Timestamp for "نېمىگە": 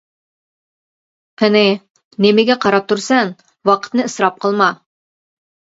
2.27-2.59